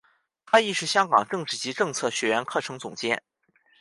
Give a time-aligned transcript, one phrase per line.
[0.47, 3.21] 他亦是香港政治及政策学苑课程总监。